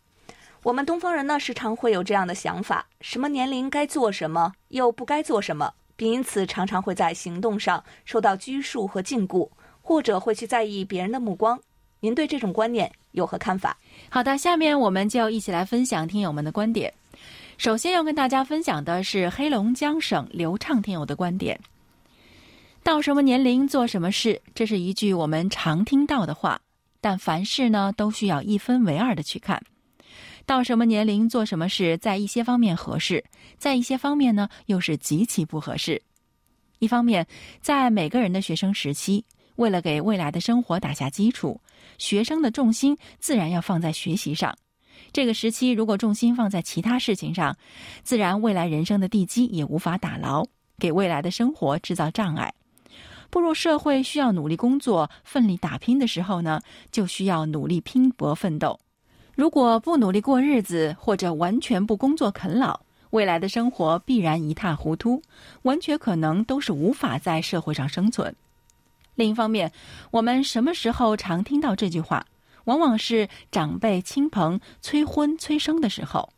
[0.69, 9.49] 我们东方人呢，时常会有这样的想法：什么年龄该做什么，又不该做什么，并因此常常会在行动上受到拘束和禁锢，
[9.81, 11.59] 或者会去在意别人的目光。
[12.01, 13.79] 您对这种观念有何看法？
[14.11, 16.93] 好的，下面我们就一起来分享听友们的观点。
[17.57, 21.59] 首先要跟大家分享的是黑龙江省刘畅听友的观点：
[22.83, 26.61] 到什么年龄做什么事，这是一句我们常听到的话，
[27.01, 29.63] 但凡事呢都需要一分为二的去看。
[30.49, 33.23] 到什么年龄做什么事，在一些方面合适，
[33.59, 36.01] 在一些方面呢又是极其不合适。
[36.79, 37.27] 一方面，
[37.61, 39.23] 在每个人的学生时期，
[39.57, 41.61] 为了给未来的生活打下基础，
[41.99, 44.57] 学生的重心自然要放在学习上。
[45.13, 47.55] 这个时期如果重心放在其他事情上，
[48.03, 50.47] 自然未来人生的地基也无法打牢，
[50.79, 52.51] 给未来的生活制造障碍。
[53.29, 56.59] 步入社会需要努力工作、奋力打拼的时候呢，
[56.91, 58.81] 就需要努力拼搏奋斗。
[59.39, 65.23] 如果不努力过日子，或者完全不工作啃老，未来的生活必然一塌糊涂，
[65.63, 68.35] 完全可能都是无法在社会上生存。
[69.15, 69.71] 另一方面，
[70.11, 72.27] 我们什么时候常听到这句话？
[72.65, 76.31] 往往是长辈亲朋催婚催生的时候，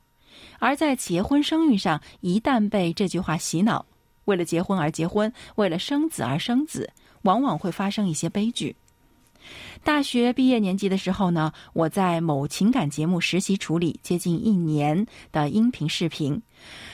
[0.58, 3.86] 而在结婚生育上，一旦被这句话洗脑，
[4.26, 8.76] 为了结婚而结婚，为了生子而生子，往往会发生一些悲剧。
[9.82, 16.40] 大学毕业年级的时候呢，我在某情感节目实习处理接近一年的音频视频，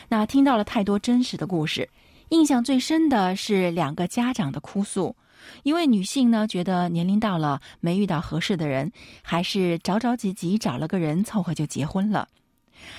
[0.09, 1.89] 那听到了太多真实的故事。
[2.31, 5.15] 印象最深的是两个家长的哭诉。
[5.63, 8.91] 一位女性呢，觉得年龄到了没遇到合适的人，
[9.23, 12.27] 还是着着急急找了个人凑合就结婚了。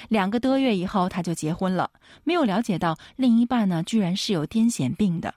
[0.08, 1.90] 两个多月以后，她就结婚了，
[2.24, 5.34] 没有了解到另一半呢，居然是有癫痫病的。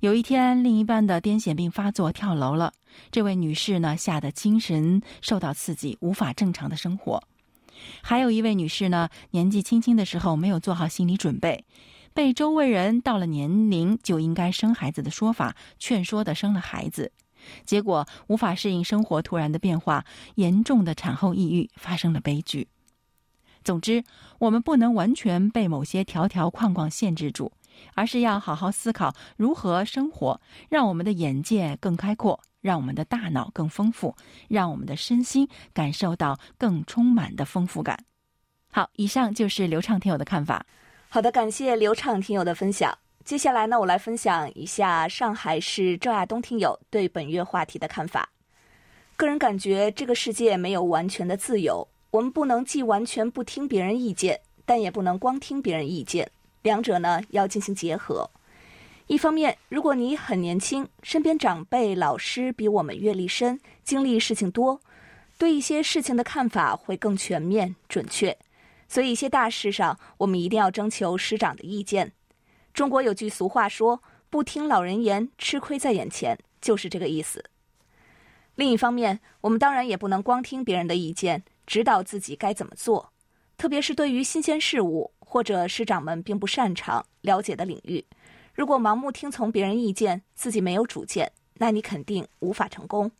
[0.00, 2.72] 有一天，另一半的癫痫病发作，跳楼了。
[3.10, 7.22] 这位女士呢，吓得精神受到刺激，无法正常的生活。
[8.02, 11.64] 还有一位女士呢，年纪轻轻的时候没有做好心理准备，
[12.12, 17.10] 被周围人到了年龄就应该生孩子的说法劝说的生了孩子，
[17.66, 20.04] 结果无法适应生活突然的变化，
[20.36, 22.68] 严重的产后抑郁，发生了悲剧。
[23.64, 24.04] 总之，
[24.38, 27.50] 我们不能完全被某些条条框框限制住。
[27.94, 34.14] 而是要好好思考如何生活，让我们的眼界更开阔，让我们的大脑更丰富，
[34.48, 38.04] 让我们的身心感受到更充满的丰富感。
[38.70, 40.66] 好，以上就是刘畅听友的看法。
[41.08, 42.98] 好的，感谢刘畅听友的分享。
[43.24, 48.28] 接下来呢，我来分享一下上海市赵亚东听友对本月话题的看法。
[49.16, 56.28] 个人感觉，这个世界没有完全的自由，我们不能既完全不听别人意见，但也不能光听别人意见，
[56.64, 58.30] 两者呢要进行结合。
[59.06, 64.80] 一方面，如果你很年轻，身边长辈、老师比我们阅历深，经历事情多，
[65.36, 68.36] 对一些事情的看法会更全面、准确。
[68.88, 72.12] 所以，一些大事上，我们一定要征求师长的意见。
[72.72, 77.44] 中国有句俗话说：“不听老人言，吃亏在眼前”，就是这个意思。
[78.54, 83.12] 另一方面，我们当然也不能光听别人的意见，指导自己该怎么做，
[83.58, 88.06] 特别是对于新鲜事物或者师长们并不擅长了解的领域。
[88.54, 93.10] 如果盲目听从别人意见，自己没有主见，那你肯定无法成功。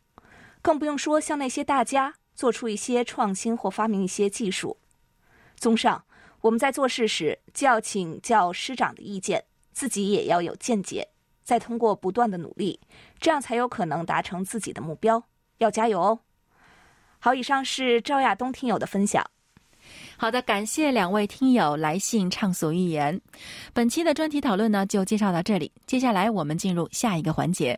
[0.61, 4.77] 更不用说像那些大家做出一些创新或发明一些技术。
[5.57, 6.05] 综上，
[6.39, 9.43] 我们在做事时，既要请教师长的意见，
[9.73, 11.09] 自己也要有见解，
[11.43, 12.79] 再通过不断的努力，
[13.19, 15.21] 这样才有可能达成自己的目标。
[15.57, 16.19] 要加油哦！
[17.19, 19.29] 好，以上是赵亚东听友的分享。
[20.17, 23.19] 好的，感谢两位听友来信畅所欲言。
[23.73, 25.71] 本期的专题讨论呢，就介绍到这里。
[25.85, 27.77] 接下来我们进入下一个环节。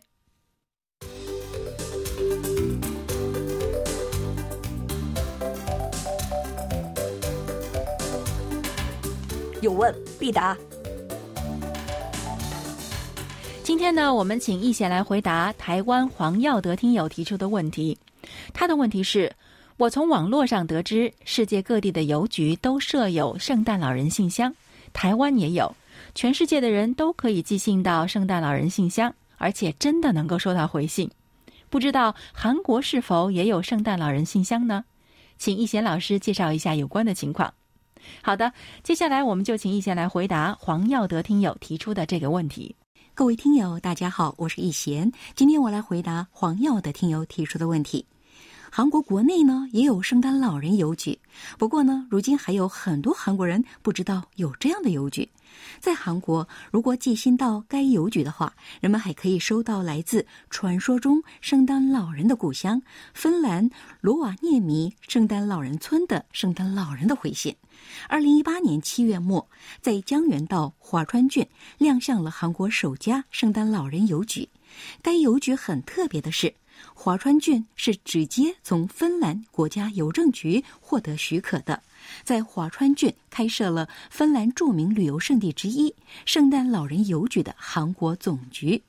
[9.60, 10.56] 有问必答。
[13.64, 17.98] 今天呢，我们请易贤来回答台湾黄耀德听友提出的问题。
[18.54, 19.30] 他的问题是：
[19.78, 24.52] 我从网络上得知，世界各地的邮局都设有圣诞老人信箱，
[24.92, 25.72] 台湾也有，
[26.16, 31.08] 全世界的人都可以寄信到圣诞老人信箱，而且真的能够收到回信。
[31.70, 34.84] 不知道韩国是否也有圣诞老人信箱呢？
[35.38, 37.54] 请易贤老师介绍一下有关的情况。
[38.20, 38.52] 好的，
[38.82, 42.74] 接下来我们就请易贤来回答黄耀德听友提出的这个问题。
[43.14, 45.12] 各位听友，大家好，我是易贤。
[45.36, 48.04] 今天我来回答黄耀德听友提出的问题。
[48.70, 51.18] 韩国国内呢也有圣诞老人邮局，
[51.58, 55.28] 不过呢，如今还有很多韩国人不知道有这样的邮局。
[55.80, 62.80] 在韩国，如果寄信到该邮局的话，人们还可以收到来自传说中圣诞老人的故乡
[63.14, 63.68] 芬兰
[64.00, 67.54] 罗瓦涅米圣诞老人村的圣诞老人的回信。
[68.08, 69.48] 二零一八年七月末，
[69.80, 71.46] 在江原道华川郡
[71.78, 74.48] 亮相了韩国首家圣诞老人邮局。
[75.02, 76.54] 该邮局很特别的是，
[76.94, 81.82] 华川郡是直接从芬兰国家邮政局获得许可的，
[82.24, 85.94] 在华川郡开设了芬兰著名旅游胜地之一——
[86.26, 88.82] 圣诞老人邮局的韩国总局。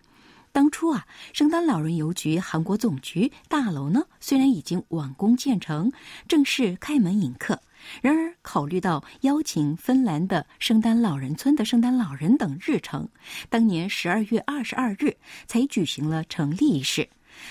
[0.52, 5.92] 当初啊，圣诞老人邮局韩国总局大楼呢，虽然已经完工建成，
[6.28, 7.62] 正式开门迎客。
[8.02, 13.08] 然而，考虑到邀请芬兰的圣诞老人村的圣诞老人等日程，
[13.48, 15.16] 当年十二月二十二日
[15.46, 17.08] 才举行了成立仪式。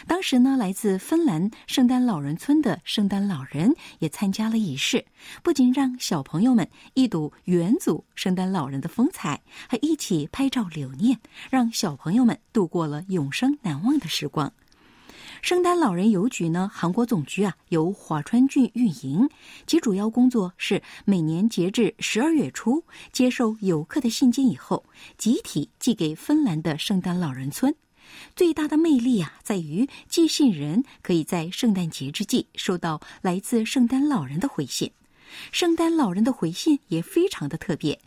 [0.07, 5.05] 当时呢，来自芬兰圣诞老人村的圣诞老人也参加了仪式，
[5.43, 11.19] 不仅让小朋友们一睹元祖圣诞老人的风采，还一起拍照留念，
[11.51, 14.53] 让小朋友们度过了永生难忘的时光。
[15.41, 19.29] 圣诞老人邮局呢，韩国总局啊由华川郡运营，
[19.67, 22.83] 其主要工作是每年截至十二月初
[23.13, 24.85] 接受游客的信件以后，
[25.17, 27.73] 集体寄给芬兰的圣诞老人村。
[28.37, 34.91] 最大的魅力啊，在于寄信人可以在圣诞节之际收到来自圣诞老人的回信。
[35.53, 38.01] 圣诞老人的回信也非常的特别，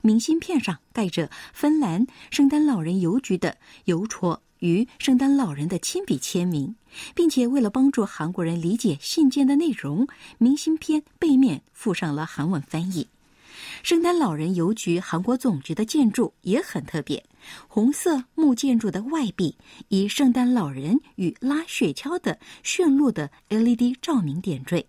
[0.00, 4.40] 明信片上盖着芬兰圣诞老人邮局的邮戳。
[4.60, 6.74] 与圣诞老人的亲笔签名，
[7.14, 10.06] 并且为了帮助韩国人理解信件的内容，
[10.38, 13.06] 明信片背面附上了韩文翻译。
[13.82, 17.22] 圣诞老人邮局韩国总局的建筑也很特别，
[17.68, 19.56] 红色木建筑的外壁
[19.88, 24.86] 以圣诞老人与拉雪橇的驯鹿的 LED 照明点缀，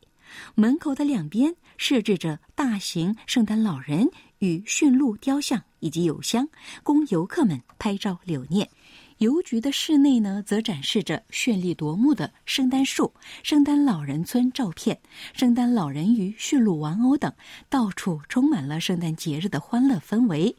[0.55, 4.09] 门口的两边设置着大型圣诞老人
[4.39, 6.47] 与驯鹿雕像以及邮箱，
[6.83, 8.69] 供游客们拍照留念。
[9.19, 13.13] 邮局的室内呢，则展示着绚丽夺目的圣诞树、
[13.43, 14.99] 圣诞老人村照片、
[15.33, 17.31] 圣诞老人与驯鹿玩偶等，
[17.69, 20.53] 到处充满了圣诞节日的欢乐氛围。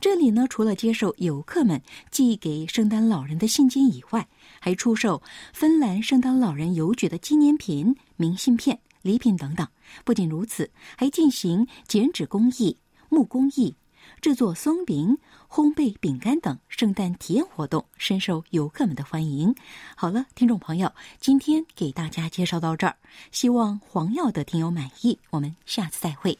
[0.00, 1.80] 这里呢，除了接受游客们
[2.10, 4.26] 寄给圣诞老人的信件以外，
[4.58, 5.22] 还出售
[5.52, 9.64] 芬兰圣诞老人邮局的纪念品、明信片、礼品等等。
[10.04, 12.76] 不仅如此，还进行剪纸工艺、
[13.08, 13.76] 木工艺。
[14.22, 15.18] 制作松饼、
[15.50, 19.52] 烘焙饼干等圣诞体验活动，深受游客们的欢迎。
[19.96, 22.94] 好了，听众朋友，今天给大家介绍到这儿，
[23.32, 25.18] 希望黄药的听友满意。
[25.30, 26.38] 我们下次再会。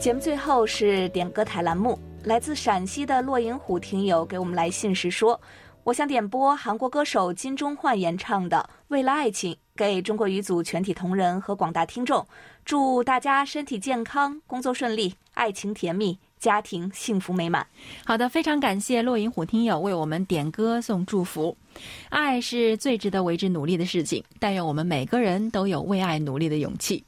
[0.00, 5.38] 节目最后是点歌台栏目，来自陕西的骆银虎听友给我们来信时说。
[5.86, 12.26] 我想点播韩国歌手金钟焕演唱的《为了爱情》，给中国语组全体同仁和广大听众，
[12.64, 17.64] 祝大家身体健康，工作顺利，爱情甜蜜，家庭幸福美满。”
[18.04, 21.56] 好的，非常感谢骆银虎听友为我们点歌送祝福。
[22.08, 27.04] 爱是最值得为之努力的事情，但愿我们每个人都有为爱努力的勇气。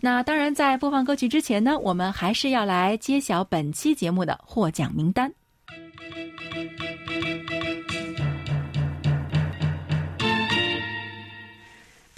[0.00, 5.30] 那当然，在播放歌曲之前呢，我们还是要来揭晓本期节目的获奖名单。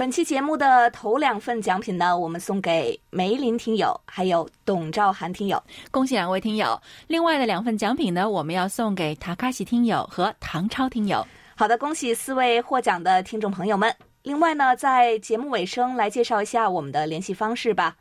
[0.00, 5.62] 本期节目的头两份奖品呢，我们送给梅林听友，还有董兆涵听友。
[5.90, 6.80] 恭喜两位听友！
[7.06, 11.22] 另外的两份奖品呢，我们要送给塔卡西听友和唐超听友。
[11.54, 13.94] 好的，恭喜四位获奖的听众朋友们。
[14.22, 17.94] 另外呢，在节目尾声来介绍一下我们的联系方式吧。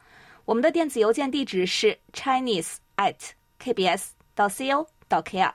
[0.45, 3.15] 我们的电子邮件地址是 chinese at
[3.61, 5.51] kbs 到 co 到 kr。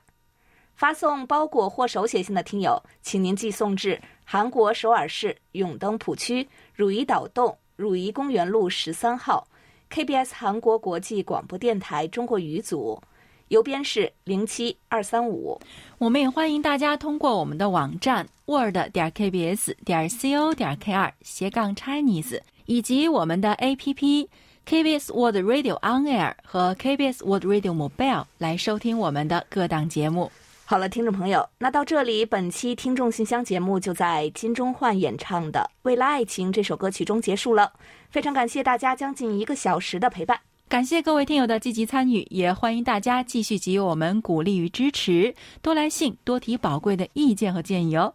[0.74, 9.46] 发送包裹或手写信的听友，请您寄送至韩国首尔市永登浦区汝矣岛洞汝矣公园路十三号
[9.90, 13.00] KBS 韩国国际广播电台中国语组，
[13.48, 15.60] 邮编是零七二三五。
[15.98, 24.26] 我们也欢迎大家通过我们的网站 word 点 kbs 点 co 点 kr 斜杠 Chinese，以及我们的 APP
[24.66, 30.32] KBS World Radio On Air 和 KBS World Radio Mobile 来收听我们的各档节目。
[30.66, 37.70] 好了，听众朋友，那到这里，本期听众信箱节目就在金钟焕演唱的《为了爱情》这首歌曲中结束了。
[38.08, 40.40] 非常感谢大家将近一个小时的陪伴。
[40.66, 48.14] 感谢各位听友的积极参与，也欢迎大家继续给予我们鼓励与支持，多来信，多提宝贵的意见和建议哦。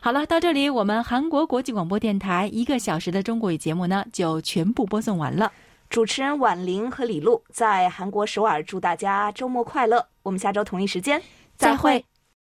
[0.00, 5.52] 好了，到这里，我们韩国国际广播电台一个小时的中国语节目呢，就全部播送完了。
[5.90, 10.06] 主持人婉玲和李璐在韩国首尔，祝大家周末快乐。
[10.22, 11.20] 我们下周同一时间
[11.58, 12.04] 再会。